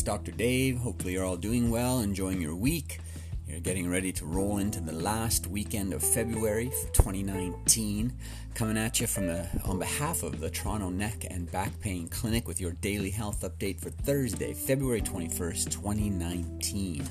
it's 0.00 0.06
Dr. 0.06 0.32
Dave. 0.32 0.78
Hopefully, 0.78 1.12
you're 1.12 1.26
all 1.26 1.36
doing 1.36 1.70
well, 1.70 1.98
enjoying 1.98 2.40
your 2.40 2.56
week. 2.56 3.00
You're 3.46 3.60
getting 3.60 3.90
ready 3.90 4.12
to 4.12 4.24
roll 4.24 4.56
into 4.56 4.80
the 4.80 4.92
last 4.92 5.46
weekend 5.46 5.92
of 5.92 6.02
February 6.02 6.72
2019. 6.94 8.10
Coming 8.54 8.78
at 8.78 8.98
you 8.98 9.06
from 9.06 9.26
the 9.26 9.46
on 9.66 9.78
behalf 9.78 10.22
of 10.22 10.40
the 10.40 10.48
Toronto 10.48 10.88
Neck 10.88 11.26
and 11.28 11.52
Back 11.52 11.78
Pain 11.80 12.08
Clinic 12.08 12.48
with 12.48 12.62
your 12.62 12.72
daily 12.80 13.10
health 13.10 13.42
update 13.42 13.78
for 13.78 13.90
Thursday, 13.90 14.54
February 14.54 15.02
21st, 15.02 15.70
2019. 15.70 17.06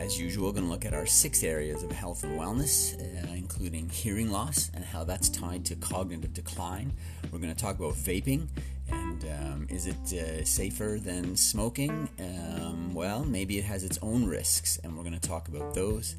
As 0.00 0.18
usual, 0.18 0.50
going 0.50 0.64
to 0.64 0.70
look 0.70 0.86
at 0.86 0.94
our 0.94 1.06
six 1.06 1.42
areas 1.42 1.82
of 1.82 1.92
health 1.92 2.24
and 2.24 2.40
wellness, 2.40 2.98
uh, 2.98 3.34
including 3.34 3.90
hearing 3.90 4.30
loss 4.30 4.70
and 4.72 4.82
how 4.82 5.04
that's 5.04 5.28
tied 5.28 5.66
to 5.66 5.76
cognitive 5.76 6.32
decline. 6.32 6.90
We're 7.30 7.38
going 7.38 7.54
to 7.54 7.60
talk 7.60 7.78
about 7.78 7.94
vaping 7.94 8.48
and 8.90 9.24
um, 9.24 9.66
is 9.70 9.86
it 9.86 10.12
uh, 10.12 10.44
safer 10.44 10.98
than 11.00 11.36
smoking? 11.36 12.08
Um, 12.18 12.94
well, 12.94 13.24
maybe 13.24 13.58
it 13.58 13.64
has 13.64 13.84
its 13.84 13.98
own 14.02 14.26
risks, 14.26 14.78
and 14.82 14.96
we're 14.96 15.04
going 15.04 15.18
to 15.18 15.28
talk 15.28 15.48
about 15.48 15.74
those. 15.74 16.16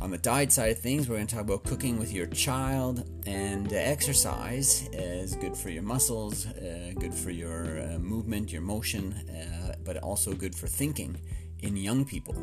On 0.00 0.10
the 0.10 0.18
diet 0.18 0.50
side 0.50 0.72
of 0.72 0.78
things, 0.80 1.08
we're 1.08 1.14
going 1.16 1.28
to 1.28 1.34
talk 1.34 1.44
about 1.44 1.62
cooking 1.62 1.98
with 1.98 2.12
your 2.12 2.26
child, 2.26 3.08
and 3.24 3.72
uh, 3.72 3.76
exercise 3.76 4.88
is 4.92 5.36
good 5.36 5.56
for 5.56 5.70
your 5.70 5.84
muscles, 5.84 6.46
uh, 6.46 6.92
good 6.98 7.14
for 7.14 7.30
your 7.30 7.80
uh, 7.80 7.98
movement, 7.98 8.52
your 8.52 8.62
motion, 8.62 9.12
uh, 9.12 9.74
but 9.84 9.98
also 9.98 10.32
good 10.32 10.56
for 10.56 10.66
thinking 10.66 11.16
in 11.60 11.76
young 11.76 12.04
people. 12.04 12.34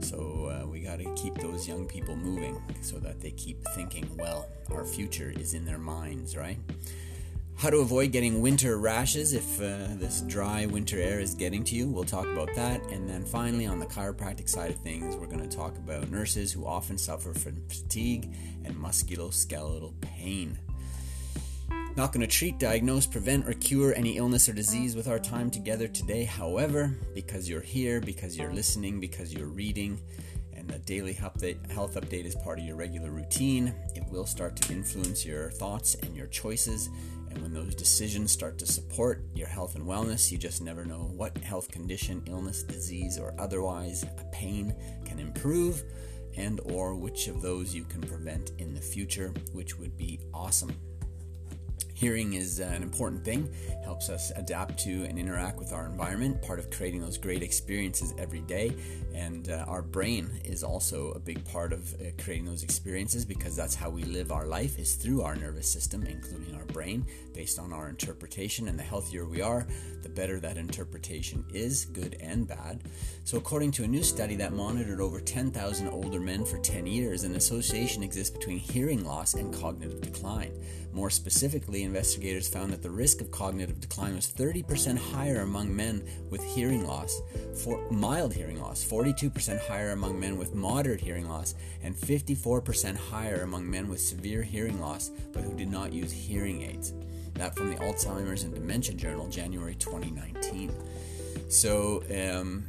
So 0.00 0.50
uh, 0.50 0.66
we 0.66 0.80
got 0.80 0.98
to 0.98 1.14
keep 1.14 1.34
those 1.36 1.68
young 1.68 1.86
people 1.86 2.16
moving 2.16 2.60
so 2.80 2.98
that 2.98 3.20
they 3.20 3.30
keep 3.30 3.62
thinking 3.76 4.10
well. 4.16 4.48
Our 4.72 4.84
future 4.84 5.32
is 5.38 5.54
in 5.54 5.64
their 5.64 5.78
minds, 5.78 6.36
right? 6.36 6.58
How 7.58 7.70
to 7.70 7.78
avoid 7.78 8.12
getting 8.12 8.42
winter 8.42 8.76
rashes 8.76 9.32
if 9.32 9.58
uh, 9.62 9.94
this 9.96 10.20
dry 10.20 10.66
winter 10.66 10.98
air 10.98 11.20
is 11.20 11.34
getting 11.34 11.64
to 11.64 11.74
you. 11.74 11.88
We'll 11.88 12.04
talk 12.04 12.26
about 12.26 12.54
that. 12.54 12.82
And 12.90 13.08
then 13.08 13.24
finally, 13.24 13.64
on 13.64 13.78
the 13.78 13.86
chiropractic 13.86 14.46
side 14.46 14.70
of 14.70 14.76
things, 14.80 15.16
we're 15.16 15.26
going 15.26 15.48
to 15.48 15.56
talk 15.56 15.74
about 15.78 16.10
nurses 16.10 16.52
who 16.52 16.66
often 16.66 16.98
suffer 16.98 17.32
from 17.32 17.62
fatigue 17.66 18.30
and 18.66 18.76
musculoskeletal 18.76 19.98
pain. 20.02 20.58
Not 21.96 22.12
going 22.12 22.20
to 22.20 22.26
treat, 22.26 22.58
diagnose, 22.58 23.06
prevent, 23.06 23.48
or 23.48 23.54
cure 23.54 23.94
any 23.94 24.18
illness 24.18 24.50
or 24.50 24.52
disease 24.52 24.94
with 24.94 25.08
our 25.08 25.18
time 25.18 25.50
together 25.50 25.88
today. 25.88 26.24
However, 26.24 26.94
because 27.14 27.48
you're 27.48 27.62
here, 27.62 28.02
because 28.02 28.36
you're 28.36 28.52
listening, 28.52 29.00
because 29.00 29.32
you're 29.32 29.48
reading, 29.48 29.98
and 30.52 30.68
the 30.68 30.78
daily 30.80 31.14
health 31.14 31.40
update 31.40 32.26
is 32.26 32.34
part 32.34 32.58
of 32.58 32.66
your 32.66 32.76
regular 32.76 33.10
routine, 33.10 33.74
it 33.94 34.04
will 34.10 34.26
start 34.26 34.56
to 34.56 34.72
influence 34.74 35.24
your 35.24 35.50
thoughts 35.50 35.94
and 36.02 36.14
your 36.14 36.26
choices 36.26 36.90
and 37.36 37.42
when 37.42 37.52
those 37.52 37.74
decisions 37.74 38.32
start 38.32 38.56
to 38.58 38.66
support 38.66 39.22
your 39.34 39.46
health 39.46 39.74
and 39.74 39.84
wellness, 39.84 40.32
you 40.32 40.38
just 40.38 40.62
never 40.62 40.86
know 40.86 41.10
what 41.14 41.36
health 41.36 41.70
condition, 41.70 42.22
illness, 42.26 42.62
disease, 42.62 43.18
or 43.18 43.34
otherwise 43.38 44.04
a 44.04 44.24
pain 44.32 44.74
can 45.04 45.18
improve 45.18 45.82
and 46.38 46.60
or 46.64 46.94
which 46.94 47.28
of 47.28 47.42
those 47.42 47.74
you 47.74 47.84
can 47.84 48.00
prevent 48.00 48.52
in 48.58 48.72
the 48.72 48.80
future, 48.80 49.34
which 49.52 49.78
would 49.78 49.98
be 49.98 50.18
awesome. 50.32 50.74
Hearing 51.96 52.34
is 52.34 52.58
an 52.58 52.82
important 52.82 53.24
thing, 53.24 53.48
helps 53.82 54.10
us 54.10 54.30
adapt 54.36 54.78
to 54.80 55.04
and 55.04 55.18
interact 55.18 55.58
with 55.58 55.72
our 55.72 55.86
environment, 55.86 56.42
part 56.42 56.58
of 56.58 56.70
creating 56.70 57.00
those 57.00 57.16
great 57.16 57.42
experiences 57.42 58.12
every 58.18 58.42
day. 58.42 58.76
And 59.14 59.48
uh, 59.48 59.64
our 59.66 59.80
brain 59.80 60.28
is 60.44 60.62
also 60.62 61.12
a 61.12 61.18
big 61.18 61.42
part 61.46 61.72
of 61.72 61.94
uh, 61.94 62.10
creating 62.22 62.44
those 62.44 62.62
experiences 62.62 63.24
because 63.24 63.56
that's 63.56 63.74
how 63.74 63.88
we 63.88 64.04
live 64.04 64.30
our 64.30 64.46
life 64.46 64.78
is 64.78 64.94
through 64.96 65.22
our 65.22 65.36
nervous 65.36 65.72
system, 65.72 66.02
including 66.02 66.54
our 66.54 66.66
brain, 66.66 67.06
based 67.32 67.58
on 67.58 67.72
our 67.72 67.88
interpretation. 67.88 68.68
And 68.68 68.78
the 68.78 68.82
healthier 68.82 69.24
we 69.24 69.40
are, 69.40 69.66
the 70.02 70.10
better 70.10 70.38
that 70.40 70.58
interpretation 70.58 71.46
is, 71.54 71.86
good 71.86 72.18
and 72.20 72.46
bad. 72.46 72.82
So, 73.24 73.38
according 73.38 73.70
to 73.72 73.84
a 73.84 73.88
new 73.88 74.02
study 74.02 74.36
that 74.36 74.52
monitored 74.52 75.00
over 75.00 75.18
10,000 75.18 75.88
older 75.88 76.20
men 76.20 76.44
for 76.44 76.58
10 76.58 76.86
years, 76.86 77.24
an 77.24 77.36
association 77.36 78.02
exists 78.02 78.36
between 78.36 78.58
hearing 78.58 79.02
loss 79.02 79.32
and 79.32 79.54
cognitive 79.54 80.02
decline. 80.02 80.52
More 80.92 81.10
specifically, 81.10 81.85
investigators 81.86 82.48
found 82.48 82.72
that 82.72 82.82
the 82.82 82.90
risk 82.90 83.20
of 83.20 83.30
cognitive 83.30 83.80
decline 83.80 84.14
was 84.14 84.26
30% 84.26 84.98
higher 84.98 85.40
among 85.40 85.74
men 85.74 86.06
with 86.28 86.44
hearing 86.44 86.86
loss, 86.86 87.22
for 87.62 87.90
mild 87.90 88.34
hearing 88.34 88.60
loss, 88.60 88.84
42% 88.84 89.58
higher 89.66 89.92
among 89.92 90.20
men 90.20 90.36
with 90.36 90.54
moderate 90.54 91.00
hearing 91.00 91.28
loss, 91.28 91.54
and 91.82 91.96
54% 91.96 92.96
higher 92.96 93.42
among 93.42 93.70
men 93.70 93.88
with 93.88 94.00
severe 94.00 94.42
hearing 94.42 94.80
loss 94.80 95.10
but 95.32 95.42
who 95.42 95.54
did 95.54 95.70
not 95.70 95.92
use 95.92 96.12
hearing 96.12 96.62
aids. 96.62 96.92
That 97.34 97.54
from 97.54 97.70
the 97.70 97.76
Alzheimer's 97.76 98.44
and 98.44 98.54
Dementia 98.54 98.94
Journal, 98.94 99.28
January 99.28 99.74
2019. 99.74 100.72
So, 101.48 102.02
um, 102.10 102.66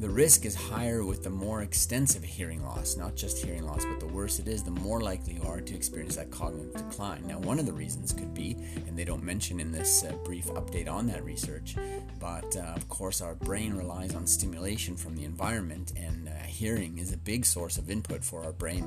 the 0.00 0.08
risk 0.08 0.46
is 0.46 0.54
higher 0.54 1.04
with 1.04 1.22
the 1.22 1.28
more 1.28 1.60
extensive 1.60 2.24
hearing 2.24 2.64
loss, 2.64 2.96
not 2.96 3.14
just 3.14 3.44
hearing 3.44 3.66
loss, 3.66 3.84
but 3.84 4.00
the 4.00 4.06
worse 4.06 4.38
it 4.38 4.48
is, 4.48 4.62
the 4.62 4.70
more 4.70 5.02
likely 5.02 5.34
you 5.34 5.42
are 5.42 5.60
to 5.60 5.74
experience 5.74 6.16
that 6.16 6.30
cognitive 6.30 6.72
decline. 6.72 7.26
Now, 7.26 7.38
one 7.38 7.58
of 7.58 7.66
the 7.66 7.72
reasons 7.74 8.14
could 8.14 8.32
be, 8.32 8.56
and 8.86 8.98
they 8.98 9.04
don't 9.04 9.22
mention 9.22 9.60
in 9.60 9.70
this 9.70 10.02
uh, 10.02 10.12
brief 10.24 10.46
update 10.46 10.90
on 10.90 11.06
that 11.08 11.22
research, 11.22 11.76
but 12.18 12.56
uh, 12.56 12.60
of 12.74 12.88
course, 12.88 13.20
our 13.20 13.34
brain 13.34 13.74
relies 13.74 14.14
on 14.14 14.26
stimulation 14.26 14.96
from 14.96 15.16
the 15.16 15.24
environment, 15.24 15.92
and 15.96 16.28
uh, 16.28 16.32
hearing 16.46 16.96
is 16.96 17.12
a 17.12 17.18
big 17.18 17.44
source 17.44 17.76
of 17.76 17.90
input 17.90 18.24
for 18.24 18.42
our 18.42 18.52
brain 18.52 18.84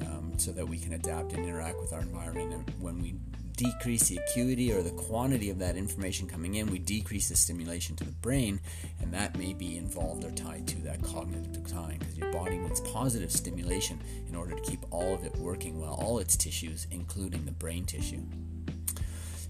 um, 0.00 0.32
so 0.38 0.50
that 0.50 0.68
we 0.68 0.76
can 0.76 0.94
adapt 0.94 1.34
and 1.34 1.46
interact 1.46 1.80
with 1.80 1.92
our 1.92 2.00
environment. 2.00 2.52
And 2.52 2.82
when 2.82 3.00
we 3.00 3.14
decrease 3.58 4.08
the 4.08 4.18
acuity 4.18 4.72
or 4.72 4.82
the 4.82 4.90
quantity 4.90 5.50
of 5.50 5.58
that 5.58 5.76
information 5.76 6.28
coming 6.28 6.54
in, 6.54 6.70
we 6.70 6.78
decrease 6.78 7.28
the 7.28 7.34
stimulation 7.34 7.96
to 7.96 8.04
the 8.04 8.12
brain, 8.12 8.60
and 9.02 9.12
that 9.12 9.36
may 9.36 9.52
be 9.52 9.76
involved 9.76 10.24
or 10.24 10.30
tied 10.30 10.66
to 10.68 10.80
that 10.82 11.02
cognitive 11.02 11.52
decline 11.52 11.98
because 11.98 12.16
your 12.16 12.32
body 12.32 12.56
needs 12.56 12.80
positive 12.80 13.32
stimulation 13.32 14.00
in 14.28 14.36
order 14.36 14.54
to 14.54 14.62
keep 14.62 14.84
all 14.92 15.12
of 15.12 15.24
it 15.24 15.36
working 15.36 15.80
well, 15.80 15.94
all 15.94 16.20
its 16.20 16.36
tissues, 16.36 16.86
including 16.92 17.44
the 17.44 17.52
brain 17.52 17.84
tissue. 17.84 18.22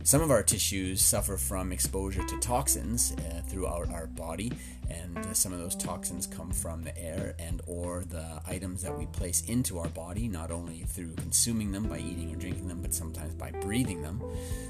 Some 0.09 0.23
of 0.23 0.31
our 0.31 0.43
tissues 0.43 1.03
suffer 1.03 1.37
from 1.37 1.71
exposure 1.71 2.25
to 2.25 2.41
toxins 2.41 3.13
uh, 3.13 3.43
throughout 3.43 3.91
our 3.91 4.07
body, 4.07 4.51
and 4.89 5.19
uh, 5.19 5.35
some 5.35 5.53
of 5.53 5.59
those 5.59 5.77
toxins 5.77 6.27
come 6.27 6.51
from 6.51 6.83
the 6.83 6.97
air 6.97 7.35
and 7.39 7.61
or 7.67 8.05
the 8.09 8.41
items 8.47 8.81
that 8.81 8.99
we 8.99 9.05
place 9.05 9.43
into 9.49 9.79
our 9.79 9.89
body, 9.89 10.27
not 10.27 10.51
only 10.51 10.85
through 10.85 11.13
consuming 11.17 11.73
them 11.73 11.89
by 11.89 11.99
eating 11.99 12.33
or 12.33 12.39
drinking 12.39 12.69
them, 12.69 12.81
but 12.81 12.95
sometimes 12.95 13.35
by 13.35 13.51
breathing 13.51 14.01
them. 14.01 14.19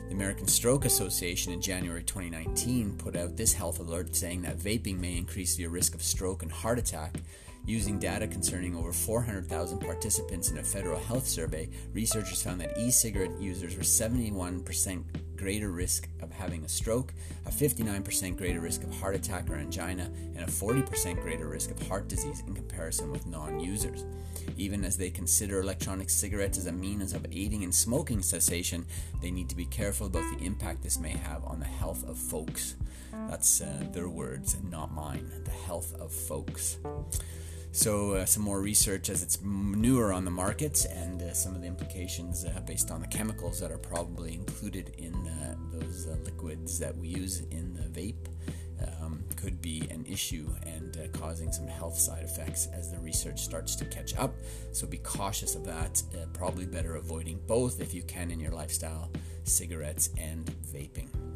The 0.08 0.14
American 0.16 0.48
Stroke 0.48 0.84
Association 0.84 1.52
in 1.52 1.60
January 1.60 2.02
2019 2.02 2.96
put 2.98 3.14
out 3.14 3.36
this 3.36 3.52
health 3.52 3.78
alert 3.78 4.16
saying 4.16 4.42
that 4.42 4.58
vaping 4.58 4.98
may 4.98 5.16
increase 5.16 5.56
your 5.56 5.70
risk 5.70 5.94
of 5.94 6.02
stroke 6.02 6.42
and 6.42 6.50
heart 6.50 6.80
attack. 6.80 7.14
Using 7.64 8.00
data 8.00 8.26
concerning 8.26 8.74
over 8.74 8.92
400,000 8.92 9.78
participants 9.78 10.50
in 10.50 10.58
a 10.58 10.64
federal 10.64 10.98
health 10.98 11.28
survey, 11.28 11.68
researchers 11.92 12.42
found 12.42 12.60
that 12.60 12.76
e 12.76 12.90
cigarette 12.90 13.38
users 13.38 13.76
were 13.76 13.82
71% 13.82 15.04
greater 15.38 15.70
risk 15.70 16.08
of 16.20 16.30
having 16.32 16.64
a 16.64 16.68
stroke, 16.68 17.14
a 17.46 17.50
59% 17.50 18.36
greater 18.36 18.60
risk 18.60 18.82
of 18.82 18.92
heart 19.00 19.14
attack 19.14 19.48
or 19.48 19.54
angina, 19.54 20.10
and 20.34 20.44
a 20.44 20.52
40% 20.52 21.22
greater 21.22 21.46
risk 21.46 21.70
of 21.70 21.86
heart 21.88 22.08
disease 22.08 22.42
in 22.46 22.54
comparison 22.54 23.10
with 23.10 23.26
non 23.26 23.60
users. 23.60 24.04
Even 24.56 24.84
as 24.84 24.96
they 24.96 25.10
consider 25.10 25.60
electronic 25.60 26.10
cigarettes 26.10 26.58
as 26.58 26.66
a 26.66 26.72
means 26.72 27.12
of 27.12 27.24
aiding 27.30 27.62
in 27.62 27.72
smoking 27.72 28.20
cessation, 28.22 28.84
they 29.22 29.30
need 29.30 29.48
to 29.48 29.56
be 29.56 29.66
careful 29.66 30.08
about 30.08 30.24
the 30.36 30.44
impact 30.44 30.82
this 30.82 30.98
may 30.98 31.10
have 31.16 31.44
on 31.44 31.60
the 31.60 31.66
health 31.66 32.06
of 32.08 32.18
folks. 32.18 32.74
That's 33.28 33.60
uh, 33.60 33.84
their 33.92 34.08
words, 34.08 34.56
not 34.62 34.92
mine. 34.92 35.30
The 35.44 35.50
health 35.50 35.94
of 36.00 36.12
folks. 36.12 36.78
So, 37.78 38.14
uh, 38.14 38.24
some 38.24 38.42
more 38.42 38.60
research 38.60 39.08
as 39.08 39.22
it's 39.22 39.40
newer 39.40 40.12
on 40.12 40.24
the 40.24 40.32
market 40.32 40.84
and 40.92 41.22
uh, 41.22 41.32
some 41.32 41.54
of 41.54 41.60
the 41.60 41.68
implications 41.68 42.44
uh, 42.44 42.60
based 42.66 42.90
on 42.90 43.00
the 43.00 43.06
chemicals 43.06 43.60
that 43.60 43.70
are 43.70 43.78
probably 43.78 44.34
included 44.34 44.96
in 44.98 45.14
uh, 45.14 45.54
those 45.70 46.08
uh, 46.08 46.16
liquids 46.24 46.80
that 46.80 46.96
we 46.98 47.06
use 47.06 47.38
in 47.52 47.74
the 47.74 47.82
vape 47.82 48.26
um, 49.00 49.22
could 49.36 49.62
be 49.62 49.86
an 49.92 50.04
issue 50.06 50.52
and 50.66 50.96
uh, 50.96 51.06
causing 51.16 51.52
some 51.52 51.68
health 51.68 51.96
side 51.96 52.24
effects 52.24 52.66
as 52.74 52.90
the 52.90 52.98
research 52.98 53.38
starts 53.38 53.76
to 53.76 53.84
catch 53.84 54.12
up. 54.16 54.34
So, 54.72 54.84
be 54.84 54.98
cautious 54.98 55.54
of 55.54 55.64
that. 55.66 56.02
probably 56.32 56.66
better 56.66 56.96
avoiding 56.96 57.38
both 57.46 57.80
if 57.80 57.94
you 57.94 58.02
can 58.02 58.32
in 58.32 58.40
your 58.40 58.50
lifestyle 58.50 59.08
cigarettes 59.44 60.10
and 60.18 60.46
vaping. 60.66 61.27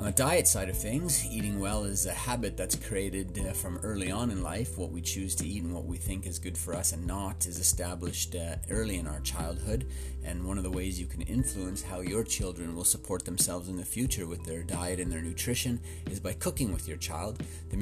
On 0.00 0.06
the 0.06 0.12
diet 0.12 0.48
side 0.48 0.70
of 0.70 0.78
things, 0.78 1.26
eating 1.26 1.60
well 1.60 1.84
is 1.84 2.06
a 2.06 2.12
habit 2.14 2.56
that's 2.56 2.74
created 2.74 3.38
uh, 3.38 3.52
from 3.52 3.76
early 3.82 4.10
on 4.10 4.30
in 4.30 4.42
life. 4.42 4.78
What 4.78 4.92
we 4.92 5.02
choose 5.02 5.34
to 5.34 5.46
eat 5.46 5.62
and 5.62 5.74
what 5.74 5.84
we 5.84 5.98
think 5.98 6.26
is 6.26 6.38
good 6.38 6.56
for 6.56 6.74
us 6.74 6.92
and 6.92 7.06
not 7.06 7.44
is 7.46 7.58
established 7.58 8.34
uh, 8.34 8.56
early 8.70 8.96
in 8.96 9.06
our 9.06 9.20
childhood. 9.20 9.90
And 10.24 10.46
one 10.46 10.56
of 10.56 10.64
the 10.64 10.70
ways 10.70 10.98
you 10.98 11.04
can 11.04 11.20
influence 11.20 11.82
how 11.82 12.00
your 12.00 12.24
children 12.24 12.74
will 12.74 12.84
support 12.84 13.26
themselves 13.26 13.68
in 13.68 13.76
the 13.76 13.84
future 13.84 14.26
with 14.26 14.42
their 14.46 14.62
diet 14.62 15.00
and 15.00 15.12
their 15.12 15.20
nutrition 15.20 15.78
is 16.10 16.18
by 16.18 16.32
cooking 16.32 16.72
with 16.72 16.88
your 16.88 16.96
child. 16.96 17.42
The 17.68 17.76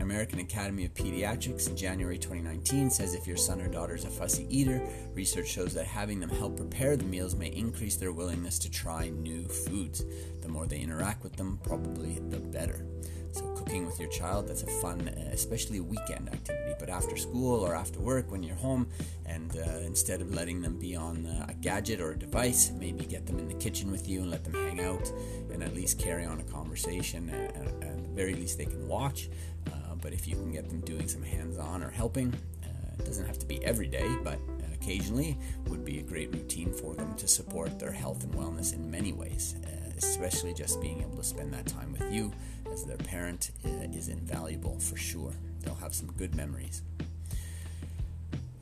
American 0.00 0.40
Academy 0.40 0.86
of 0.86 0.94
Pediatrics 0.94 1.68
in 1.68 1.76
January 1.76 2.16
2019 2.16 2.88
says 2.88 3.14
if 3.14 3.26
your 3.26 3.36
son 3.36 3.60
or 3.60 3.68
daughter 3.68 3.94
is 3.94 4.06
a 4.06 4.10
fussy 4.10 4.46
eater, 4.48 4.80
research 5.12 5.48
shows 5.48 5.74
that 5.74 5.84
having 5.84 6.20
them 6.20 6.30
help 6.30 6.56
prepare 6.56 6.96
the 6.96 7.04
meals 7.04 7.34
may 7.34 7.48
increase 7.48 7.96
their 7.96 8.12
willingness 8.12 8.58
to 8.60 8.70
try 8.70 9.10
new 9.10 9.46
foods. 9.46 10.06
More 10.50 10.66
they 10.66 10.80
interact 10.80 11.22
with 11.22 11.36
them, 11.36 11.58
probably 11.62 12.18
the 12.28 12.38
better. 12.38 12.84
So, 13.32 13.42
cooking 13.54 13.86
with 13.86 14.00
your 14.00 14.08
child, 14.08 14.48
that's 14.48 14.64
a 14.64 14.66
fun, 14.66 15.08
uh, 15.08 15.30
especially 15.32 15.78
weekend 15.78 16.28
activity. 16.28 16.74
But 16.80 16.88
after 16.88 17.16
school 17.16 17.60
or 17.60 17.76
after 17.76 18.00
work, 18.00 18.30
when 18.30 18.42
you're 18.42 18.56
home, 18.56 18.88
and 19.24 19.56
uh, 19.56 19.78
instead 19.84 20.20
of 20.20 20.34
letting 20.34 20.60
them 20.60 20.78
be 20.78 20.96
on 20.96 21.26
uh, 21.26 21.46
a 21.48 21.54
gadget 21.54 22.00
or 22.00 22.10
a 22.10 22.18
device, 22.18 22.72
maybe 22.72 23.04
get 23.04 23.26
them 23.26 23.38
in 23.38 23.46
the 23.46 23.54
kitchen 23.54 23.92
with 23.92 24.08
you 24.08 24.22
and 24.22 24.30
let 24.30 24.42
them 24.42 24.54
hang 24.54 24.80
out 24.80 25.12
and 25.52 25.62
at 25.62 25.74
least 25.74 25.98
carry 25.98 26.24
on 26.24 26.40
a 26.40 26.44
conversation. 26.44 27.30
And, 27.30 27.84
at 27.84 28.02
the 28.02 28.08
very 28.10 28.34
least, 28.34 28.58
they 28.58 28.66
can 28.66 28.88
watch. 28.88 29.30
Uh, 29.68 29.94
but 30.02 30.12
if 30.12 30.26
you 30.26 30.34
can 30.34 30.50
get 30.50 30.68
them 30.68 30.80
doing 30.80 31.06
some 31.06 31.22
hands 31.22 31.56
on 31.56 31.84
or 31.84 31.90
helping, 31.90 32.34
uh, 32.64 32.66
it 32.98 33.04
doesn't 33.04 33.26
have 33.26 33.38
to 33.38 33.46
be 33.46 33.64
every 33.64 33.86
day, 33.86 34.08
but 34.24 34.40
occasionally 34.80 35.38
would 35.66 35.84
be 35.84 35.98
a 35.98 36.02
great 36.02 36.32
routine 36.32 36.72
for 36.72 36.94
them 36.94 37.14
to 37.14 37.28
support 37.28 37.78
their 37.78 37.92
health 37.92 38.24
and 38.24 38.32
wellness 38.34 38.72
in 38.72 38.90
many 38.90 39.12
ways, 39.12 39.54
uh, 39.64 39.79
especially 40.04 40.54
just 40.54 40.80
being 40.80 41.00
able 41.00 41.16
to 41.16 41.22
spend 41.22 41.52
that 41.52 41.66
time 41.66 41.92
with 41.92 42.12
you 42.12 42.32
as 42.72 42.84
their 42.84 42.96
parent 42.96 43.50
uh, 43.64 43.68
is 43.92 44.08
invaluable 44.08 44.78
for 44.78 44.96
sure. 44.96 45.32
They'll 45.60 45.74
have 45.76 45.94
some 45.94 46.12
good 46.12 46.34
memories. 46.34 46.82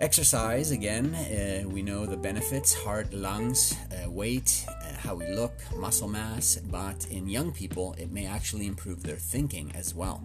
Exercise, 0.00 0.70
again, 0.70 1.12
uh, 1.14 1.68
we 1.68 1.82
know 1.82 2.06
the 2.06 2.16
benefits 2.16 2.72
heart, 2.72 3.12
lungs, 3.12 3.74
uh, 3.90 4.08
weight, 4.08 4.64
uh, 4.68 4.92
how 4.98 5.16
we 5.16 5.26
look, 5.26 5.52
muscle 5.76 6.06
mass, 6.06 6.56
but 6.70 7.06
in 7.10 7.28
young 7.28 7.50
people, 7.50 7.96
it 7.98 8.12
may 8.12 8.24
actually 8.24 8.68
improve 8.68 9.02
their 9.02 9.16
thinking 9.16 9.72
as 9.74 9.94
well. 9.94 10.22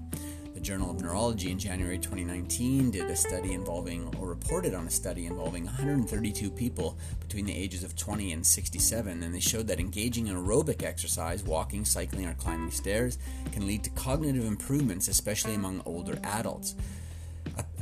Journal 0.64 0.92
of 0.92 1.02
Neurology 1.02 1.52
in 1.52 1.60
January 1.60 1.98
2019 1.98 2.92
did 2.92 3.10
a 3.10 3.18
study 3.18 3.52
involving, 3.52 4.16
or 4.18 4.28
reported 4.28 4.74
on 4.74 4.88
a 4.88 4.90
study 4.90 5.26
involving 5.26 5.66
132 5.66 6.50
people 6.50 6.98
between 7.20 7.46
the 7.46 7.54
ages 7.54 7.84
of 7.84 7.98
20 7.98 8.32
and 8.32 8.46
67, 8.46 9.24
and 9.24 9.36
they 9.36 9.42
showed 9.42 9.68
that 9.68 9.82
engaging 9.82 10.28
in 10.28 10.38
aerobic 10.38 10.82
exercise, 10.82 11.44
walking, 11.44 11.84
cycling, 11.84 12.28
or 12.28 12.34
climbing 12.36 12.72
stairs, 12.72 13.18
can 13.52 13.68
lead 13.68 13.84
to 13.84 13.90
cognitive 13.90 14.46
improvements, 14.46 15.10
especially 15.10 15.54
among 15.54 15.82
older 15.86 16.18
adults. 16.24 16.76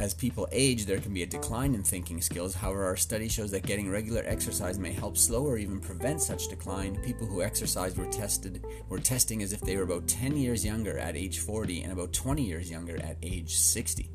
As 0.01 0.15
people 0.15 0.47
age, 0.51 0.85
there 0.85 0.97
can 0.97 1.13
be 1.13 1.21
a 1.21 1.27
decline 1.27 1.75
in 1.75 1.83
thinking 1.83 2.21
skills. 2.21 2.55
However, 2.55 2.85
our 2.85 2.97
study 2.97 3.29
shows 3.29 3.51
that 3.51 3.67
getting 3.67 3.87
regular 3.87 4.23
exercise 4.25 4.79
may 4.79 4.91
help 4.91 5.15
slow 5.15 5.45
or 5.45 5.59
even 5.59 5.79
prevent 5.79 6.21
such 6.21 6.47
decline. 6.47 6.95
People 7.03 7.27
who 7.27 7.43
exercised 7.43 7.99
were 7.99 8.11
tested 8.11 8.65
were 8.89 8.97
testing 8.97 9.43
as 9.43 9.53
if 9.53 9.61
they 9.61 9.77
were 9.77 9.83
about 9.83 10.07
10 10.07 10.35
years 10.37 10.65
younger 10.65 10.97
at 10.97 11.15
age 11.15 11.39
40 11.39 11.83
and 11.83 11.93
about 11.93 12.13
20 12.13 12.41
years 12.41 12.71
younger 12.71 12.97
at 13.03 13.17
age 13.21 13.55
60. 13.55 14.09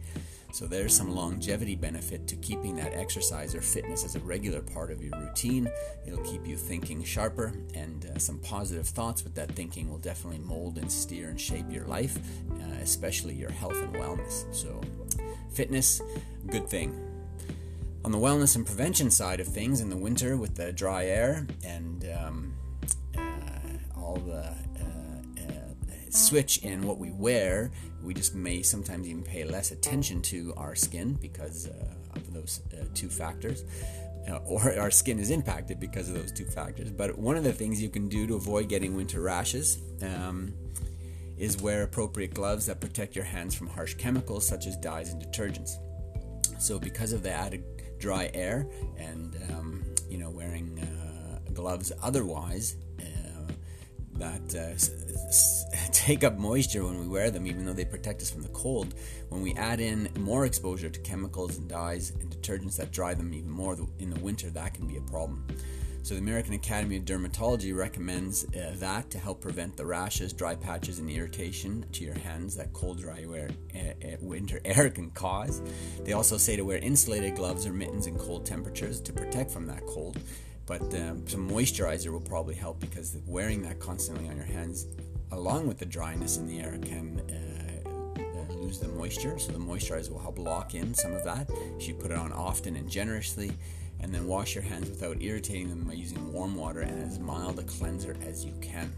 So 0.56 0.66
there's 0.66 0.96
some 0.96 1.14
longevity 1.14 1.76
benefit 1.76 2.26
to 2.28 2.37
keeping 2.37 2.76
that 2.76 2.94
exercise 2.94 3.54
or 3.54 3.60
fitness 3.60 4.04
as 4.04 4.16
a 4.16 4.20
regular 4.20 4.62
part 4.62 4.90
of 4.90 5.02
your 5.02 5.12
routine. 5.20 5.70
It'll 6.06 6.25
keep 6.25 6.46
you 6.46 6.56
thinking 6.56 7.04
sharper, 7.04 7.52
and 7.75 8.06
uh, 8.06 8.19
some 8.19 8.38
positive 8.38 8.88
thoughts 8.88 9.22
with 9.22 9.34
that 9.34 9.52
thinking 9.52 9.90
will 9.90 9.99
definitely 9.99 10.38
mold 10.38 10.78
and 10.78 10.90
steer 10.90 11.28
and 11.28 11.38
shape 11.38 11.66
your 11.70 11.84
life, 11.84 12.19
uh, 12.52 12.76
especially 12.81 13.34
your 13.34 13.50
health 13.50 13.76
and 13.76 13.94
wellness. 13.94 14.52
So 14.54 14.81
fitness, 15.56 16.03
good 16.50 16.69
thing. 16.69 16.94
On 18.05 18.12
the 18.12 18.19
wellness 18.19 18.56
and 18.56 18.67
prevention 18.67 19.11
side 19.11 19.41
of 19.41 19.49
things, 19.49 19.81
in 19.81 19.88
the 19.88 19.97
winter 19.97 20.37
with 20.37 20.55
the 20.55 20.70
dry 20.70 21.06
air 21.06 21.47
and 21.64 22.06
um, 22.14 22.55
uh, 23.17 23.99
all 23.99 24.17
the 24.17 24.44
uh, 24.44 25.43
uh, 25.43 26.11
switch 26.11 26.58
in 26.58 26.82
what 26.82 26.99
we 26.99 27.11
wear, 27.11 27.70
we 28.03 28.12
just 28.12 28.35
may 28.35 28.61
sometimes 28.61 29.08
even 29.08 29.23
pay 29.23 29.44
less 29.44 29.70
attention 29.70 30.20
to 30.23 30.53
our 30.58 30.75
skin 30.75 31.14
because 31.14 31.69
uh, 31.69 31.94
of 32.14 32.35
those 32.35 32.61
uh, 32.75 32.85
two 32.94 33.09
factors. 33.09 33.64
Uh, 34.29 34.38
or 34.44 34.76
our 34.79 34.91
skin 34.91 35.20
is 35.20 35.31
impacted 35.31 35.79
because 35.79 36.09
of 36.09 36.17
those 36.17 36.32
two 36.32 36.44
factors. 36.44 36.91
But 36.91 37.17
one 37.17 37.37
of 37.37 37.44
the 37.44 37.52
things 37.52 37.81
you 37.81 37.88
can 37.88 38.09
do 38.09 38.26
to 38.26 38.35
avoid 38.35 38.69
getting 38.69 38.97
winter 38.97 39.20
rashes 39.20 39.79
um, 40.02 40.52
is 41.37 41.61
wear 41.61 41.83
appropriate 41.83 42.35
gloves 42.35 42.67
that 42.67 42.81
protect 42.81 43.15
your 43.15 43.25
hands 43.25 43.55
from 43.55 43.69
harsh 43.69 43.94
chemicals 43.94 44.47
such 44.47 44.67
as 44.67 44.77
dyes 44.77 45.12
and 45.12 45.23
detergents. 45.23 45.73
So, 46.59 46.79
because 46.79 47.12
of 47.12 47.23
the 47.23 47.31
added 47.31 47.62
dry 47.99 48.31
air 48.35 48.67
and 48.99 49.37
um, 49.50 49.85
you 50.09 50.19
know 50.19 50.31
wearing 50.31 50.79
uh, 50.81 51.50
gloves 51.53 51.93
otherwise 52.03 52.77
uh, 53.00 53.53
that 54.19 54.55
uh, 54.55 54.73
s- 54.73 54.91
s- 55.29 55.65
take 55.93 56.25
up 56.25 56.38
moisture 56.38 56.85
when 56.85 56.99
we 56.99 57.06
wear 57.06 57.31
them, 57.31 57.47
even 57.47 57.67
though 57.67 57.73
they 57.73 57.85
protect 57.85 58.23
us 58.23 58.31
from 58.31 58.43
the 58.43 58.49
cold, 58.49 58.94
when 59.29 59.43
we 59.43 59.53
add 59.55 59.81
in 59.81 60.09
more 60.19 60.47
exposure 60.47 60.88
to 60.88 61.00
chemicals 61.00 61.59
and 61.59 61.69
dyes 61.69 62.11
and 62.21 62.31
detergents 62.31 62.77
that 62.77 62.93
dry 62.93 63.12
them 63.15 63.33
even 63.35 63.50
more 63.50 63.77
in 63.99 64.11
the 64.11 64.21
winter, 64.21 64.49
that 64.50 64.75
can 64.75 64.87
be 64.87 64.97
a 64.97 65.03
problem. 65.03 65.47
So, 66.06 66.14
the 66.14 66.20
American 66.20 66.55
Academy 66.55 66.99
of 66.99 67.05
Dermatology 67.05 67.76
recommends 67.76 68.44
uh, 68.44 68.76
that 68.76 69.11
to 69.11 69.19
help 69.19 69.41
prevent 69.41 69.76
the 69.76 69.85
rashes, 69.85 70.32
dry 70.32 70.55
patches, 70.55 71.00
and 71.00 71.11
irritation 71.11 71.85
to 71.91 72.05
your 72.05 72.17
hands 72.17 72.55
that 72.55 72.73
cold, 72.73 73.00
dry 73.00 73.26
air, 73.29 73.50
uh, 73.75 73.79
uh, 73.79 74.17
winter 74.20 74.61
air 74.64 74.88
can 74.88 75.11
cause. 75.11 75.61
They 76.05 76.12
also 76.12 76.37
say 76.37 76.55
to 76.55 76.62
wear 76.62 76.79
insulated 76.79 77.35
gloves 77.35 77.67
or 77.67 77.73
mittens 77.73 78.06
in 78.06 78.17
cold 78.20 78.47
temperatures 78.47 79.00
to 79.00 79.12
protect 79.12 79.50
from 79.50 79.67
that 79.67 79.85
cold. 79.85 80.20
But 80.64 80.82
um, 80.94 81.26
some 81.26 81.50
moisturizer 81.50 82.12
will 82.12 82.20
probably 82.20 82.55
help 82.55 82.79
because 82.79 83.19
wearing 83.26 83.62
that 83.62 83.81
constantly 83.81 84.29
on 84.29 84.37
your 84.37 84.47
hands, 84.47 84.87
along 85.32 85.67
with 85.67 85.79
the 85.79 85.87
dryness 85.87 86.37
in 86.37 86.47
the 86.47 86.61
air, 86.61 86.79
can 86.85 87.20
uh, 87.85 87.88
uh, 88.20 88.55
lose 88.55 88.79
the 88.79 88.87
moisture. 88.87 89.41
So, 89.41 89.50
the 89.50 89.59
moisturizer 89.59 90.11
will 90.11 90.20
help 90.20 90.38
lock 90.38 90.76
in 90.76 90.94
some 90.94 91.14
of 91.14 91.25
that. 91.25 91.50
You 91.50 91.81
should 91.81 91.99
put 91.99 92.12
it 92.12 92.17
on 92.17 92.32
often 92.32 92.76
and 92.76 92.88
generously 92.88 93.50
and 94.00 94.14
then 94.14 94.26
wash 94.26 94.54
your 94.54 94.64
hands 94.64 94.88
without 94.88 95.20
irritating 95.22 95.69
them 95.69 95.84
by 95.84 95.93
using 95.93 96.32
warm 96.32 96.54
water 96.54 96.81
and 96.81 97.02
as 97.02 97.19
mild 97.19 97.58
a 97.58 97.62
cleanser 97.62 98.16
as 98.26 98.44
you 98.44 98.52
can. 98.60 98.93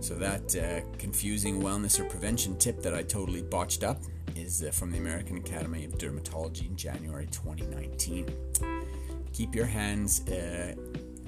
So, 0.00 0.14
that 0.14 0.54
uh, 0.56 0.80
confusing 0.98 1.60
wellness 1.60 1.98
or 1.98 2.04
prevention 2.04 2.56
tip 2.56 2.82
that 2.82 2.94
I 2.94 3.02
totally 3.02 3.42
botched 3.42 3.82
up 3.82 4.00
is 4.36 4.62
uh, 4.62 4.70
from 4.70 4.92
the 4.92 4.98
American 4.98 5.36
Academy 5.38 5.84
of 5.84 5.98
Dermatology 5.98 6.68
in 6.68 6.76
January 6.76 7.26
2019. 7.26 8.26
Keep 9.32 9.54
your 9.54 9.66
hands 9.66 10.26
uh, 10.28 10.74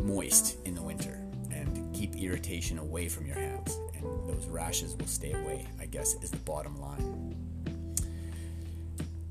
moist 0.03 0.59
in 0.65 0.75
the 0.75 0.83
winter 0.83 1.21
and 1.51 1.93
keep 1.95 2.15
irritation 2.17 2.79
away 2.79 3.09
from 3.09 3.27
your 3.27 3.37
hands, 3.37 3.77
and 3.95 4.05
those 4.29 4.47
rashes 4.47 4.97
will 4.97 5.07
stay 5.07 5.33
away, 5.33 5.67
I 5.81 5.87
guess, 5.87 6.15
is 6.23 6.31
the 6.31 6.39
bottom 6.39 6.81
line 6.81 7.30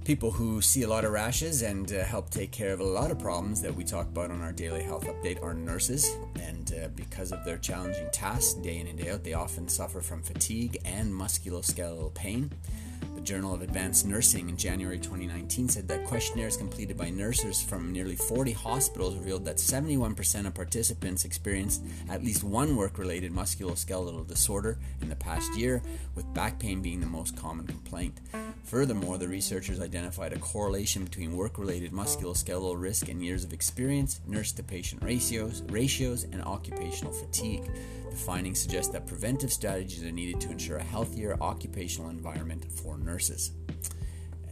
people 0.10 0.32
who 0.32 0.60
see 0.60 0.82
a 0.82 0.88
lot 0.88 1.06
of 1.06 1.12
rashes 1.12 1.62
and 1.62 1.94
uh, 1.94 2.04
help 2.04 2.32
take 2.32 2.52
care 2.52 2.74
of 2.74 2.80
a 2.80 2.84
lot 2.84 3.12
of 3.12 3.20
problems 3.20 3.62
that 3.62 3.72
we 3.72 3.84
talk 3.84 4.08
about 4.08 4.32
on 4.32 4.42
our 4.42 4.52
daily 4.52 4.82
health 4.82 5.06
update 5.06 5.40
are 5.44 5.54
nurses. 5.54 6.18
And 6.42 6.74
uh, 6.74 6.88
because 6.96 7.32
of 7.32 7.46
their 7.46 7.60
challenging 7.60 8.10
tasks 8.12 8.56
day 8.56 8.80
in 8.80 8.88
and 8.88 8.98
day 8.98 9.12
out, 9.12 9.24
they 9.24 9.34
often 9.34 9.68
suffer 9.68 10.02
from 10.02 10.24
fatigue 10.24 10.80
and 10.84 11.14
musculoskeletal 11.14 12.12
pain. 12.16 12.52
The 13.20 13.26
Journal 13.26 13.54
of 13.54 13.62
Advanced 13.62 14.06
Nursing 14.06 14.48
in 14.48 14.56
January 14.56 14.98
2019 14.98 15.68
said 15.68 15.90
that 15.90 16.06
questionnaires 16.06 16.56
completed 16.56 16.96
by 16.96 17.10
nurses 17.10 17.62
from 17.62 17.92
nearly 17.92 18.16
40 18.16 18.54
hospitals 18.54 19.18
revealed 19.18 19.44
that 19.44 19.58
71% 19.58 20.48
of 20.48 20.54
participants 20.54 21.26
experienced 21.26 21.84
at 22.08 22.24
least 22.24 22.46
one 22.46 22.78
work 22.78 22.98
related 22.98 23.34
musculoskeletal 23.34 24.26
disorder 24.26 24.78
in 25.02 25.10
the 25.10 25.18
past 25.18 25.54
year, 25.58 25.84
with 26.16 26.34
back 26.34 26.60
pain 26.60 26.82
being 26.82 27.02
the 27.02 27.08
most 27.08 27.36
common 27.36 27.68
complaint. 27.68 28.22
Furthermore, 28.64 29.18
the 29.18 29.28
researchers 29.28 29.82
identified 29.82 30.32
a 30.32 30.40
correlation 30.40 31.04
between 31.04 31.36
work 31.36 31.58
related 31.58 31.92
musculoskeletal 31.92 32.80
risk 32.80 33.10
and 33.10 33.22
years 33.22 33.44
of 33.44 33.52
experience, 33.52 34.22
nurse 34.28 34.54
to 34.54 34.64
patient 34.64 35.04
ratios, 35.04 35.62
ratios, 35.64 36.24
and 36.24 36.42
occupational 36.44 37.12
fatigue. 37.12 37.70
The 38.10 38.16
findings 38.16 38.60
suggest 38.60 38.94
that 38.94 39.08
preventive 39.08 39.52
strategies 39.52 40.04
are 40.04 40.12
needed 40.12 40.40
to 40.42 40.52
ensure 40.52 40.78
a 40.78 40.84
healthier 40.84 41.38
occupational 41.42 42.10
environment 42.10 42.66
for 42.72 42.98
nurses. 42.98 43.09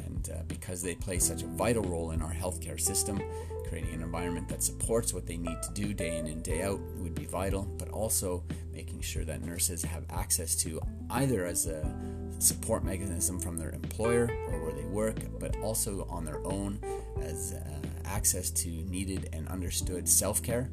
And 0.05 0.29
uh, 0.33 0.43
because 0.47 0.81
they 0.81 0.95
play 0.95 1.19
such 1.19 1.43
a 1.43 1.47
vital 1.47 1.83
role 1.83 2.11
in 2.11 2.21
our 2.21 2.33
healthcare 2.33 2.79
system, 2.79 3.21
creating 3.67 3.93
an 3.93 4.01
environment 4.01 4.47
that 4.49 4.63
supports 4.63 5.13
what 5.13 5.25
they 5.25 5.37
need 5.37 5.61
to 5.61 5.71
do 5.73 5.93
day 5.93 6.17
in 6.17 6.27
and 6.27 6.43
day 6.43 6.63
out 6.63 6.79
would 6.97 7.13
be 7.13 7.25
vital, 7.25 7.63
but 7.77 7.89
also 7.89 8.43
making 8.73 9.01
sure 9.01 9.25
that 9.25 9.43
nurses 9.43 9.83
have 9.83 10.05
access 10.09 10.55
to 10.55 10.79
either 11.11 11.45
as 11.45 11.67
a 11.67 11.83
support 12.39 12.83
mechanism 12.83 13.39
from 13.39 13.57
their 13.57 13.71
employer 13.71 14.29
or 14.47 14.63
where 14.63 14.73
they 14.73 14.85
work, 14.85 15.17
but 15.39 15.57
also 15.57 16.07
on 16.09 16.23
their 16.23 16.45
own 16.45 16.79
as 17.21 17.53
uh, 17.53 17.87
access 18.05 18.49
to 18.51 18.69
needed 18.69 19.29
and 19.33 19.47
understood 19.49 20.07
self 20.07 20.41
care 20.41 20.69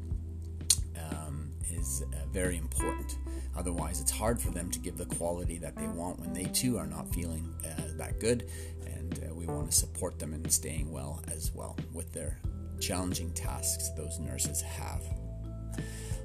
is 1.85 2.03
uh, 2.13 2.17
very 2.31 2.57
important. 2.57 3.17
Otherwise, 3.55 4.01
it's 4.01 4.11
hard 4.11 4.39
for 4.39 4.51
them 4.51 4.69
to 4.71 4.79
give 4.79 4.97
the 4.97 5.05
quality 5.05 5.57
that 5.57 5.75
they 5.75 5.87
want 5.87 6.19
when 6.19 6.33
they 6.33 6.45
too 6.45 6.77
are 6.77 6.87
not 6.87 7.13
feeling 7.13 7.53
uh, 7.65 7.81
that 7.97 8.19
good. 8.19 8.49
And 8.85 9.19
uh, 9.19 9.33
we 9.33 9.45
want 9.45 9.71
to 9.71 9.75
support 9.75 10.19
them 10.19 10.33
in 10.33 10.49
staying 10.49 10.91
well 10.91 11.21
as 11.33 11.51
well 11.53 11.77
with 11.93 12.11
their 12.11 12.39
challenging 12.79 13.31
tasks 13.33 13.89
those 13.89 14.19
nurses 14.19 14.61
have. 14.61 15.03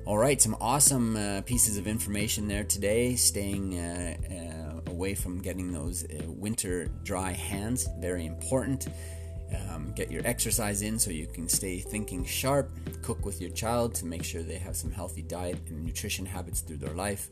All 0.07 0.19
right, 0.19 0.41
some 0.41 0.57
awesome 0.61 1.17
uh, 1.17 1.43
pieces 1.43 1.77
of 1.77 1.87
information 1.87 2.49
there 2.49 2.65
today. 2.65 3.15
Staying 3.15 3.79
uh, 3.79 4.17
uh, 4.31 4.91
away 4.91 5.15
from 5.15 5.41
getting 5.41 5.73
those 5.73 6.05
winter 6.27 6.87
dry 7.05 7.33
hands, 7.33 7.89
very 7.99 8.27
important. 8.27 8.89
Um, 9.71 9.93
get 9.95 10.11
your 10.11 10.23
exercise 10.27 10.83
in 10.83 10.99
so 10.99 11.11
you 11.11 11.27
can 11.27 11.49
stay 11.49 11.79
thinking 11.79 12.25
sharp. 12.25 12.71
Cook 13.03 13.25
with 13.25 13.41
your 13.41 13.51
child 13.51 13.95
to 13.97 14.07
make 14.07 14.23
sure 14.25 14.43
they 14.43 14.59
have 14.59 14.77
some 14.77 14.91
healthy 14.91 15.23
diet 15.23 15.59
and 15.69 15.85
nutrition 15.85 16.27
habits 16.27 16.61
through 16.61 16.79
their 16.79 16.95
life. 16.95 17.29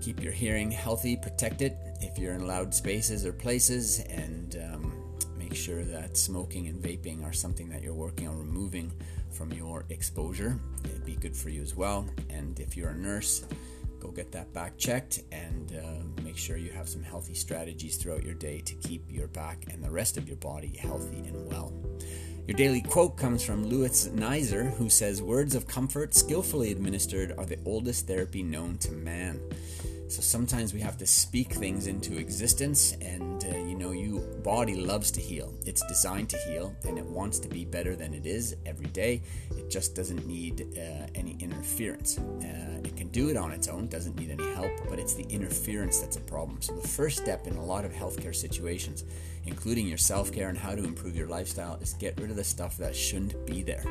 keep 0.00 0.22
your 0.22 0.32
hearing 0.32 0.70
healthy, 0.70 1.16
protect 1.16 1.62
it 1.62 1.76
if 2.00 2.18
you're 2.18 2.34
in 2.34 2.46
loud 2.46 2.72
spaces 2.72 3.26
or 3.26 3.32
places, 3.32 4.00
and 4.08 4.56
um, 4.72 4.92
make 5.36 5.54
sure 5.54 5.82
that 5.82 6.16
smoking 6.16 6.68
and 6.68 6.82
vaping 6.82 7.24
are 7.24 7.32
something 7.32 7.68
that 7.68 7.82
you're 7.82 7.94
working 7.94 8.28
on 8.28 8.38
removing 8.38 8.92
from 9.30 9.52
your 9.52 9.84
exposure. 9.90 10.58
It'd 10.84 11.04
be 11.04 11.16
good 11.16 11.36
for 11.36 11.48
you 11.48 11.62
as 11.62 11.74
well. 11.74 12.06
And 12.30 12.58
if 12.60 12.76
you're 12.76 12.90
a 12.90 12.96
nurse, 12.96 13.44
go 14.00 14.10
get 14.10 14.32
that 14.32 14.52
back 14.52 14.76
checked 14.78 15.22
and 15.32 15.72
uh, 15.76 16.22
make 16.22 16.36
sure 16.36 16.56
you 16.56 16.70
have 16.70 16.88
some 16.88 17.02
healthy 17.02 17.34
strategies 17.34 17.96
throughout 17.96 18.24
your 18.24 18.34
day 18.34 18.60
to 18.60 18.74
keep 18.74 19.04
your 19.10 19.28
back 19.28 19.66
and 19.70 19.82
the 19.82 19.90
rest 19.90 20.16
of 20.16 20.28
your 20.28 20.36
body 20.36 20.76
healthy 20.78 21.18
and 21.18 21.50
well. 21.50 21.72
Your 22.46 22.56
daily 22.56 22.80
quote 22.80 23.16
comes 23.16 23.44
from 23.44 23.66
Louis 23.66 24.08
Nizer, 24.08 24.74
who 24.76 24.88
says, 24.88 25.20
Words 25.20 25.54
of 25.54 25.66
comfort, 25.66 26.14
skillfully 26.14 26.72
administered, 26.72 27.34
are 27.36 27.44
the 27.44 27.58
oldest 27.66 28.06
therapy 28.06 28.42
known 28.42 28.78
to 28.78 28.92
man. 28.92 29.38
So 30.08 30.22
sometimes 30.22 30.72
we 30.72 30.80
have 30.80 30.96
to 30.98 31.06
speak 31.06 31.52
things 31.52 31.86
into 31.86 32.16
existence, 32.16 32.96
and 33.02 33.44
uh, 33.44 33.48
you 33.58 33.74
know, 33.74 33.90
your 33.90 34.20
body 34.38 34.74
loves 34.74 35.10
to 35.12 35.20
heal. 35.20 35.54
It's 35.66 35.86
designed 35.86 36.30
to 36.30 36.38
heal, 36.38 36.74
and 36.86 36.96
it 36.96 37.04
wants 37.04 37.38
to 37.40 37.48
be 37.48 37.66
better 37.66 37.94
than 37.94 38.14
it 38.14 38.24
is 38.24 38.56
every 38.64 38.86
day. 38.86 39.20
It 39.50 39.68
just 39.68 39.94
doesn't 39.94 40.26
need 40.26 40.66
uh, 40.78 41.08
any 41.14 41.36
interference. 41.40 42.18
Uh, 42.18 42.80
it 42.82 42.96
can 42.96 43.08
do 43.08 43.28
it 43.28 43.36
on 43.36 43.52
its 43.52 43.68
own, 43.68 43.88
doesn't 43.88 44.18
need 44.18 44.30
any 44.30 44.50
help, 44.54 44.72
but 44.88 44.98
it's 44.98 45.12
the 45.12 45.24
interference 45.24 45.98
that's 45.98 46.16
a 46.16 46.22
problem. 46.22 46.62
So 46.62 46.74
the 46.74 46.88
first 46.88 47.18
step 47.18 47.46
in 47.46 47.56
a 47.56 47.64
lot 47.64 47.84
of 47.84 47.92
healthcare 47.92 48.34
situations, 48.34 49.04
including 49.44 49.86
your 49.86 49.98
self-care 49.98 50.48
and 50.48 50.56
how 50.56 50.74
to 50.74 50.84
improve 50.84 51.16
your 51.16 51.28
lifestyle, 51.28 51.76
is 51.82 51.92
get 51.94 52.18
rid 52.18 52.30
of 52.30 52.36
the 52.36 52.44
stuff 52.44 52.78
that 52.78 52.96
shouldn't 52.96 53.46
be 53.46 53.62
there 53.62 53.84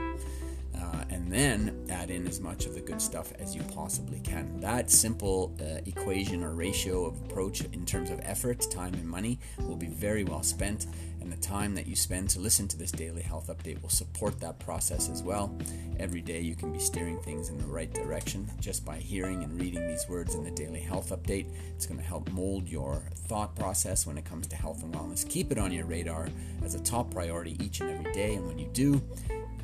uh, 0.81 1.03
and 1.09 1.31
then 1.31 1.85
add 1.89 2.09
in 2.09 2.27
as 2.27 2.39
much 2.39 2.65
of 2.65 2.73
the 2.73 2.81
good 2.81 3.01
stuff 3.01 3.33
as 3.39 3.55
you 3.55 3.61
possibly 3.63 4.19
can. 4.21 4.59
That 4.59 4.89
simple 4.89 5.55
uh, 5.61 5.81
equation 5.85 6.43
or 6.43 6.51
ratio 6.51 7.05
of 7.05 7.19
approach 7.21 7.61
in 7.61 7.85
terms 7.85 8.09
of 8.09 8.19
effort, 8.23 8.65
time, 8.71 8.93
and 8.93 9.07
money 9.07 9.39
will 9.59 9.75
be 9.75 9.87
very 9.87 10.23
well 10.23 10.43
spent, 10.43 10.87
and 11.27 11.37
the 11.37 11.45
time 11.45 11.75
that 11.75 11.87
you 11.87 11.95
spend 11.97 12.29
to 12.29 12.39
listen 12.39 12.69
to 12.69 12.77
this 12.77 12.89
daily 12.89 13.21
health 13.21 13.47
update 13.47 13.81
will 13.81 13.89
support 13.89 14.39
that 14.39 14.59
process 14.59 15.09
as 15.09 15.21
well. 15.21 15.53
Every 15.99 16.21
day 16.21 16.39
you 16.39 16.55
can 16.55 16.71
be 16.71 16.79
steering 16.79 17.19
things 17.19 17.49
in 17.49 17.57
the 17.57 17.65
right 17.65 17.93
direction 17.93 18.49
just 18.61 18.85
by 18.85 18.95
hearing 18.95 19.43
and 19.43 19.59
reading 19.59 19.85
these 19.89 20.07
words 20.07 20.35
in 20.35 20.45
the 20.45 20.51
daily 20.51 20.79
health 20.79 21.09
update. 21.09 21.51
It's 21.75 21.85
going 21.85 21.99
to 21.99 22.05
help 22.05 22.31
mold 22.31 22.69
your 22.69 23.09
thought 23.27 23.57
process 23.57 24.07
when 24.07 24.17
it 24.17 24.23
comes 24.23 24.47
to 24.47 24.55
health 24.55 24.83
and 24.83 24.93
wellness. 24.93 25.29
Keep 25.29 25.51
it 25.51 25.57
on 25.57 25.73
your 25.73 25.85
radar 25.85 26.29
as 26.63 26.75
a 26.75 26.79
top 26.79 27.11
priority 27.11 27.57
each 27.61 27.81
and 27.81 27.89
every 27.89 28.13
day, 28.13 28.35
and 28.35 28.47
when 28.47 28.57
you 28.57 28.69
do, 28.71 29.01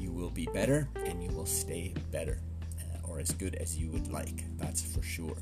you 0.02 0.12
will 0.12 0.32
be 0.32 0.50
better 0.54 0.90
and 1.06 1.24
you 1.24 1.30
will 1.30 1.46
stay 1.46 1.94
better 2.12 2.42
uh, 2.78 3.08
or 3.08 3.22
as 3.22 3.32
good 3.32 3.56
as 3.56 3.78
you 3.78 3.90
would 3.92 4.12
like. 4.12 4.44
That's 4.58 4.82
for 4.82 5.02
sure. 5.02 5.38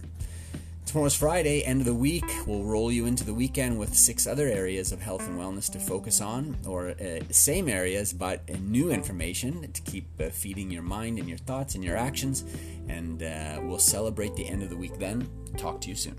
Tomorrow's 0.91 1.15
Friday, 1.15 1.63
end 1.63 1.79
of 1.79 1.85
the 1.85 1.93
week. 1.93 2.25
We'll 2.45 2.63
roll 2.63 2.91
you 2.91 3.05
into 3.05 3.23
the 3.23 3.33
weekend 3.33 3.79
with 3.79 3.95
six 3.95 4.27
other 4.27 4.49
areas 4.49 4.91
of 4.91 5.01
health 5.01 5.25
and 5.25 5.39
wellness 5.39 5.71
to 5.71 5.79
focus 5.79 6.19
on, 6.19 6.57
or 6.67 6.89
uh, 6.89 7.21
same 7.29 7.69
areas 7.69 8.11
but 8.11 8.41
uh, 8.49 8.57
new 8.59 8.91
information 8.91 9.71
to 9.71 9.81
keep 9.83 10.05
uh, 10.19 10.29
feeding 10.31 10.69
your 10.69 10.83
mind 10.83 11.17
and 11.17 11.29
your 11.29 11.37
thoughts 11.37 11.75
and 11.75 11.83
your 11.85 11.95
actions. 11.95 12.43
And 12.89 13.23
uh, 13.23 13.61
we'll 13.61 13.79
celebrate 13.79 14.35
the 14.35 14.45
end 14.45 14.63
of 14.63 14.69
the 14.69 14.75
week 14.75 14.99
then. 14.99 15.29
Talk 15.55 15.79
to 15.79 15.87
you 15.87 15.95
soon. 15.95 16.17